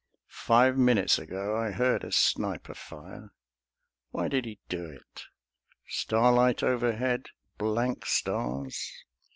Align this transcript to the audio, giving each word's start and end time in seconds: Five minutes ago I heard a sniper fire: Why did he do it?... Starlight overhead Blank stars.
Five 0.29 0.79
minutes 0.79 1.19
ago 1.19 1.55
I 1.55 1.69
heard 1.69 2.03
a 2.03 2.11
sniper 2.11 2.73
fire: 2.73 3.29
Why 4.09 4.29
did 4.29 4.45
he 4.45 4.57
do 4.67 4.83
it?... 4.83 5.25
Starlight 5.87 6.63
overhead 6.63 7.27
Blank 7.59 8.07
stars. 8.07 8.91